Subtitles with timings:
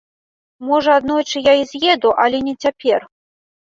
[0.69, 3.11] Можа, аднойчы я і з'еду, але не цяпер.